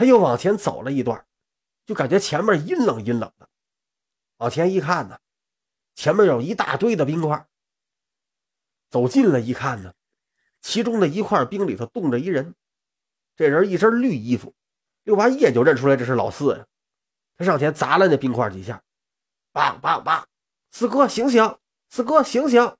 [0.00, 1.26] 他又往前走了一段，
[1.84, 3.46] 就感觉前面阴冷阴冷的。
[4.38, 5.18] 往前一看呢，
[5.94, 7.46] 前面有一大堆的冰块。
[8.88, 9.92] 走近了一看呢，
[10.62, 12.54] 其中的一块冰里头冻着一人，
[13.36, 14.54] 这人一身绿衣服，
[15.02, 16.66] 六娃一眼就认出来这是老四呀。
[17.36, 18.82] 他上前砸了那冰块几下，
[19.52, 20.26] 棒棒棒，
[20.70, 21.58] 四哥醒醒，
[21.90, 22.74] 四哥醒醒。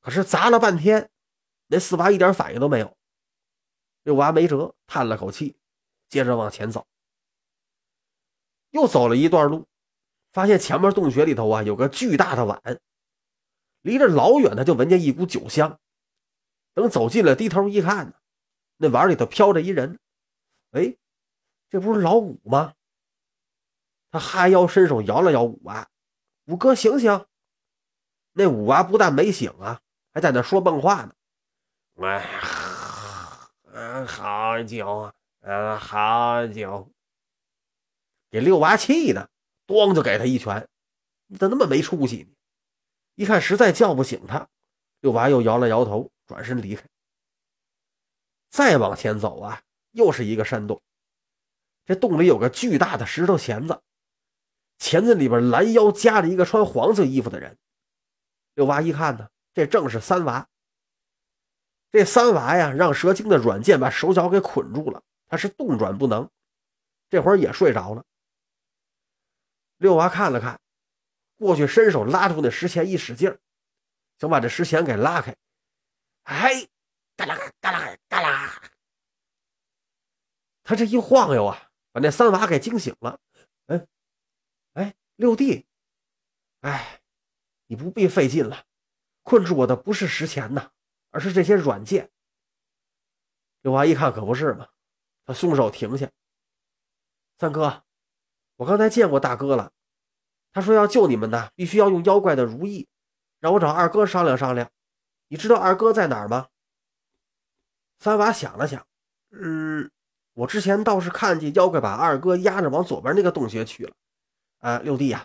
[0.00, 1.10] 可是砸了半天，
[1.66, 2.96] 那四娃一点反应都没有。
[4.04, 5.59] 六娃没辙，叹了口气，
[6.10, 6.86] 接着往前走。
[8.68, 9.66] 又走了一段路，
[10.32, 12.60] 发现前面洞穴里头啊有个巨大的碗。
[13.80, 15.80] 离着老远，他就闻见一股酒香。
[16.74, 18.14] 等走近了，低头一看，
[18.76, 19.98] 那碗里头飘着一人。
[20.72, 20.96] 哎，
[21.70, 22.74] 这不是老五吗？
[24.10, 25.88] 他哈腰伸手摇了摇五娃
[26.46, 27.26] ：“五哥醒醒！”
[28.32, 29.80] 那五娃不但没醒啊，
[30.12, 31.14] 还在那说梦话呢。
[32.02, 32.28] 哎，
[33.72, 36.90] 嗯，好酒啊，嗯，好酒。
[38.30, 39.28] 给六娃气的，
[39.66, 40.68] 咣就给他一拳
[41.26, 42.30] ：“你咋那么没出息呢？”
[43.16, 44.48] 一看实在叫不醒他，
[45.00, 46.86] 六娃又摇了摇头，转身离开。
[48.50, 50.80] 再往前走啊，又是一个山洞。
[51.84, 53.82] 这洞里有个巨大的石头钳子，
[54.78, 57.58] 钳子里边拦腰夹着一个穿黄色衣服的人。
[58.54, 60.48] 六娃一看呢，这正是三娃。
[61.90, 66.28] 这三娃呀，让蛇精的软剑把手脚给捆住了，他是动转不能，
[67.08, 68.04] 这会儿也睡着了。
[69.78, 70.60] 六娃看了看。
[71.36, 73.34] 过去伸手拉住那石钳，一使劲
[74.18, 75.34] 想把这石钳给拉开。
[76.24, 76.68] 哎，
[77.16, 78.62] 嘎啦嘎啦嘎啦！
[80.62, 83.18] 他这一晃悠啊，把那三娃给惊醒了。
[83.68, 83.86] 哎，
[84.74, 85.66] 哎，六弟，
[86.60, 87.00] 哎，
[87.68, 88.66] 你不必费劲了，
[89.22, 90.70] 困住我的不是石钳呐，
[91.08, 92.10] 而是这些软件。
[93.62, 94.68] 六娃一看，可不是嘛，
[95.30, 96.10] 他松手停下。
[97.38, 97.84] 三哥，
[98.56, 99.70] 我刚才见过大哥了。
[100.50, 102.88] 他说要救你们呢，必须要用妖怪的如意，
[103.38, 104.68] 让我找二哥商量商量。
[105.28, 106.48] 你知道二哥在哪儿吗？
[108.00, 108.84] 三娃想了想，
[109.30, 109.88] 嗯，
[110.32, 113.94] 我之前倒是看见妖怪把二哥压着往左边那个洞穴去了。
[114.58, 115.24] 啊，六弟呀，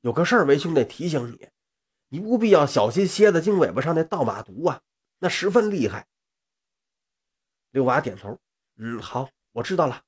[0.00, 1.48] 有个事儿，为兄得提醒你，
[2.08, 4.82] 你务必要小心蝎子精尾巴上那倒马毒啊，
[5.20, 6.08] 那十分厉害。
[7.70, 8.36] 六娃点头，
[8.78, 10.04] 嗯，好，我知道了。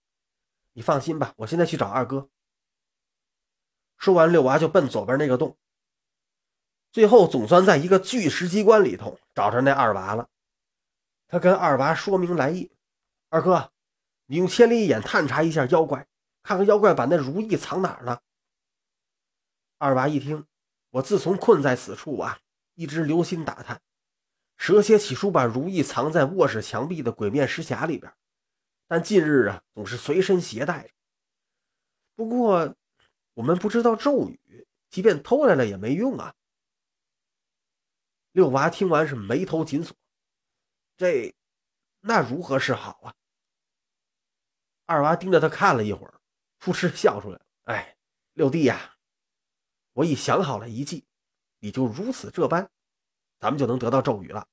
[0.72, 2.30] 你放心吧，我现在去找二哥。
[3.98, 5.58] 说完，六娃就奔左边那个洞。
[6.92, 10.28] 最后总算在一个巨石机关里头找着那二娃了。
[11.26, 12.70] 他跟二娃说明来意
[13.28, 13.72] ：“二哥，
[14.26, 16.06] 你用千里眼探查一下妖怪，
[16.42, 18.22] 看看妖怪把那如意藏哪儿了。”
[19.78, 20.46] 二娃一听
[20.90, 22.38] ：“我自从困在此处啊，
[22.74, 23.80] 一直留心打探，
[24.56, 28.12] 蛇蝎起初把如意藏在卧室墙壁的鬼面石匣里边，
[28.90, 30.90] 但近日啊，总是随身携带着。
[32.16, 32.74] 不过……”
[33.34, 36.34] 我们不知道咒语，即便偷来了也没用啊！
[38.32, 39.96] 六娃听完是眉头紧锁，
[40.96, 41.34] 这
[42.00, 43.14] 那如何是好啊？
[44.84, 46.20] 二娃盯着他看了一会儿，
[46.58, 47.96] 扑哧笑出来：“哎，
[48.34, 48.96] 六弟呀，
[49.92, 51.06] 我已想好了一计，
[51.60, 52.68] 你就如此这般，
[53.38, 54.46] 咱们就能得到咒语了。”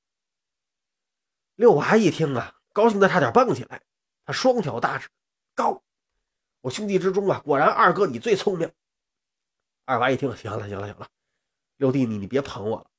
[1.55, 3.83] 六娃一听啊，高兴的差点蹦起来，
[4.27, 5.07] 他双挑大指
[5.55, 5.81] ：“高！”
[6.59, 8.69] 我兄弟之中啊，果然二哥你最聪明。
[9.85, 11.07] 二娃一听，行了行了行了，
[11.77, 12.91] 六弟你你别捧我了，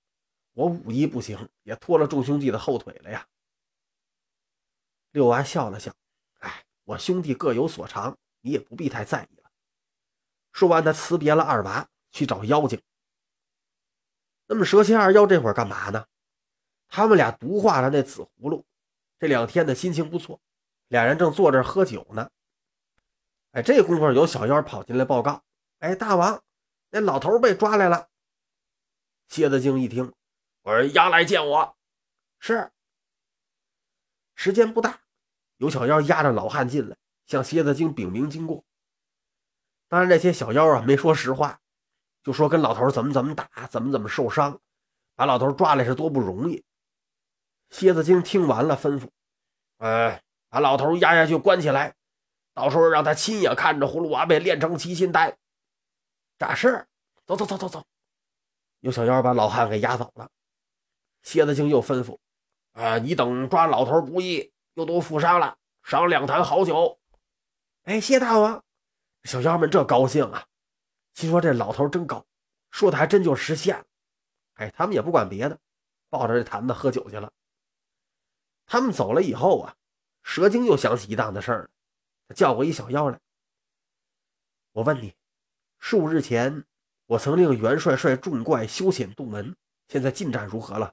[0.54, 3.28] 我武艺不行，也拖了众兄弟的后腿了呀。
[5.10, 5.94] 六娃笑了笑，
[6.38, 9.50] 哎，我兄弟各有所长，你也不必太在意了。
[10.52, 12.80] 说完，他辞别了二娃，去找妖精。
[14.46, 16.06] 那么蛇蝎二妖这会儿干嘛呢？
[16.88, 18.64] 他们俩毒化了那紫葫芦，
[19.18, 20.40] 这两天的心情不错，
[20.88, 22.28] 俩人正坐这喝酒呢。
[23.52, 25.42] 哎，这功夫有小妖跑进来报告
[25.80, 26.42] ：“哎，大王，
[26.90, 28.08] 那老头被抓来了。”
[29.28, 30.12] 蝎子精一听
[30.62, 31.76] ：“我说押来见我。”
[32.40, 32.70] 是。
[34.34, 35.00] 时间不大，
[35.56, 36.96] 有小妖押着老汉进来，
[37.26, 38.64] 向蝎子精禀明经过。
[39.88, 41.60] 当然，这些小妖啊没说实话，
[42.22, 44.60] 就说跟老头怎么怎么打，怎么怎么受伤，
[45.14, 46.62] 把老头抓来是多不容易。
[47.70, 49.08] 蝎子精听完了，吩咐
[49.78, 51.94] ：“哎，把老头押下去关起来。”
[52.54, 55.38] 到时候让他亲眼看着葫芦娃被炼成七心丹。
[56.38, 56.86] 咋是，
[57.24, 57.84] 走走走走走。
[58.80, 60.28] 有小妖把老汉给押走了。
[61.22, 62.18] 蝎子精又吩咐
[62.74, 66.98] ：“啊，你等抓老头不易，又都负伤了，赏两坛好酒。”
[67.84, 68.64] 哎，谢大王！
[69.24, 70.46] 小妖们这高兴啊，
[71.14, 72.26] 心说这老头真高，
[72.70, 73.84] 说的还真就实现了。
[74.54, 75.58] 哎，他们也不管别的，
[76.08, 77.32] 抱着这坛子喝酒去了。
[78.66, 79.74] 他们走了以后啊，
[80.28, 81.70] 蛇精又想起一档子事儿。
[82.28, 83.18] 他叫过一小妖来。
[84.72, 85.14] 我问你，
[85.78, 86.66] 数日前
[87.06, 89.56] 我曾令元帅率众怪修遣洞门，
[89.88, 90.92] 现在进展如何了？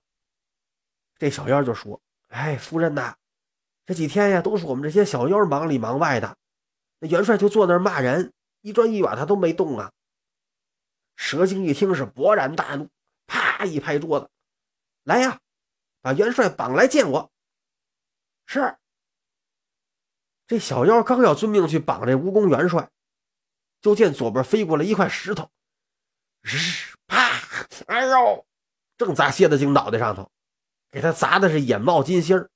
[1.18, 3.18] 这小妖就说：“哎，夫人呐，
[3.86, 6.38] 这几天呀，都是我们这些小妖忙里忙外的。
[7.00, 9.92] 那元帅就坐那儿骂人，一砖一瓦他都没动啊。”
[11.18, 12.90] 蛇精一听是勃然大怒，
[13.28, 14.30] 啪一拍桌子
[15.04, 15.42] ：“来呀，
[16.00, 17.30] 把元帅绑来见我！”
[18.48, 18.78] 是。
[20.48, 22.90] 这小妖刚要遵命去绑这蜈蚣元帅，
[23.82, 25.50] 就见左边飞过来一块石头，
[26.42, 26.58] 日
[27.08, 27.42] 啪！
[27.88, 28.46] 哎呦，
[28.98, 30.30] 正砸蝎子精脑袋上头，
[30.92, 32.48] 给他砸的是眼冒金星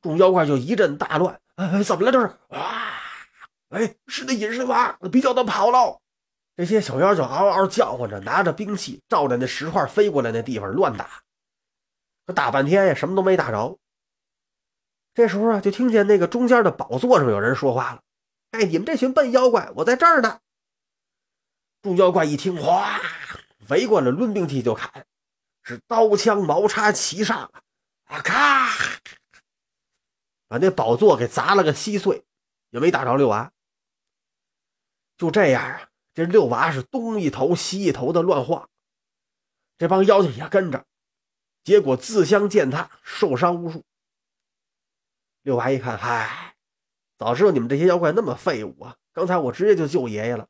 [0.00, 1.40] 众妖怪就一阵大乱。
[1.56, 2.12] 哎，怎么了？
[2.12, 2.92] 这是啊！
[3.70, 6.00] 哎，是那隐身娃，别叫他跑了。
[6.56, 11.22] 这些小妖就嗷嗷叫唤着，拿着兵器照着那石块飞过来那地方乱打。
[12.26, 13.78] 可打半天呀，什么都没打着。
[15.20, 18.00] 这时候啊，就听见那个中间的宝座上有人说话了
[18.52, 20.40] ：“哎，你们这群笨妖怪，我在这儿呢。”
[21.82, 22.98] 众妖怪一听，哗，
[23.68, 25.04] 围过来，抡兵器就砍，
[25.62, 27.52] 是刀枪矛叉齐上
[28.04, 28.22] 啊！
[28.22, 28.70] 咔，
[30.48, 32.24] 把那宝座给砸了个稀碎，
[32.70, 33.52] 也没打着六娃。
[35.18, 38.70] 就这样啊，这六娃是东一头西一头的乱晃，
[39.76, 40.82] 这帮妖精也跟着，
[41.62, 43.84] 结果自相践踏，受伤无数。
[45.42, 46.54] 六娃一看，嗨，
[47.16, 48.94] 早知道你们这些妖怪那么废物啊！
[49.12, 50.46] 刚才我直接就救爷爷了。